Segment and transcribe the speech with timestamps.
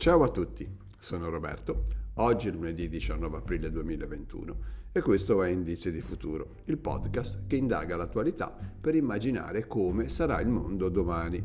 [0.00, 0.64] Ciao a tutti,
[0.96, 1.86] sono Roberto.
[2.18, 4.56] Oggi è lunedì 19 aprile 2021
[4.92, 10.40] e questo è Indice di Futuro, il podcast che indaga l'attualità per immaginare come sarà
[10.40, 11.44] il mondo domani.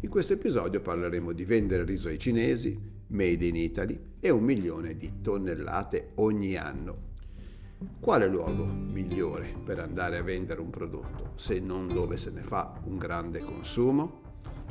[0.00, 4.96] In questo episodio parleremo di vendere riso ai cinesi, made in Italy e un milione
[4.96, 7.12] di tonnellate ogni anno.
[8.00, 12.80] Quale luogo migliore per andare a vendere un prodotto se non dove se ne fa
[12.86, 14.23] un grande consumo?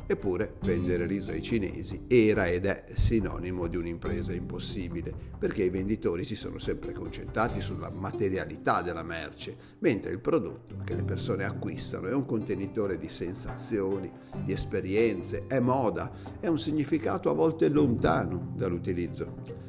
[0.06, 6.24] Eppure vendere riso ai cinesi era ed è sinonimo di un'impresa impossibile, perché i venditori
[6.24, 12.08] si sono sempre concentrati sulla materialità della merce, mentre il prodotto che le persone acquistano
[12.08, 18.52] è un contenitore di sensazioni, di esperienze, è moda, è un significato a volte lontano
[18.54, 19.62] dall'utilizzo.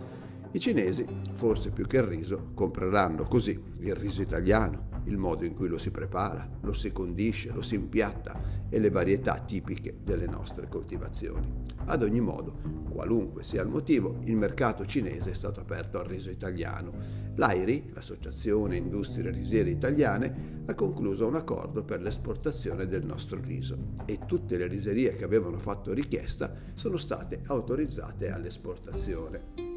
[0.52, 5.54] I cinesi, forse più che il riso, compreranno così il riso italiano, il modo in
[5.54, 10.28] cui lo si prepara, lo si condisce, lo si impiatta e le varietà tipiche delle
[10.28, 11.64] nostre coltivazioni.
[11.86, 16.30] Ad ogni modo, qualunque sia il motivo, il mercato cinese è stato aperto al riso
[16.30, 16.92] italiano.
[17.36, 24.20] L'AIRI, l'Associazione Industrie Risiere Italiane, ha concluso un accordo per l'esportazione del nostro riso e
[24.26, 29.74] tutte le riserie che avevano fatto richiesta sono state autorizzate all'esportazione.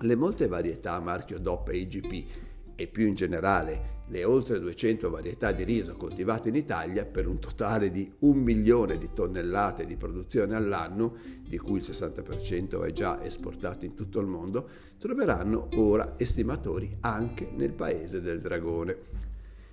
[0.00, 2.26] Le molte varietà a marchio DOP e IGP
[2.74, 7.38] e più in generale le oltre 200 varietà di riso coltivate in Italia per un
[7.38, 13.22] totale di un milione di tonnellate di produzione all'anno, di cui il 60% è già
[13.22, 18.96] esportato in tutto il mondo, troveranno ora estimatori anche nel paese del dragone.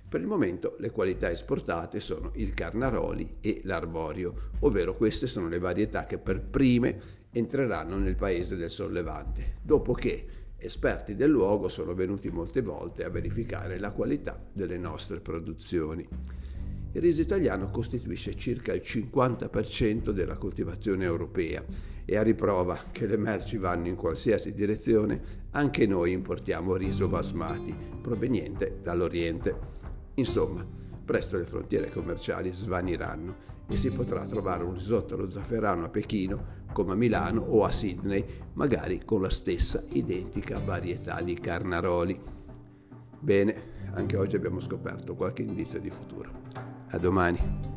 [0.08, 5.58] Per il momento le qualità esportate sono il Carnaroli e l'Arborio, ovvero queste sono le
[5.58, 10.26] varietà che per prime entreranno nel paese del sollevante, dopo che
[10.60, 16.06] esperti del luogo sono venuti molte volte a verificare la qualità delle nostre produzioni.
[16.92, 21.64] Il riso italiano costituisce circa il 50% della coltivazione europea
[22.04, 27.74] e a riprova che le merci vanno in qualsiasi direzione, anche noi importiamo riso basmati
[28.02, 29.56] proveniente dall'Oriente.
[30.14, 30.66] Insomma,
[31.10, 33.34] presto le frontiere commerciali svaniranno
[33.66, 37.72] e si potrà trovare un risotto allo zafferano a Pechino come a Milano o a
[37.72, 42.16] Sydney, magari con la stessa identica varietà di carnaroli.
[43.18, 43.54] Bene,
[43.94, 46.30] anche oggi abbiamo scoperto qualche indizio di futuro.
[46.90, 47.69] A domani.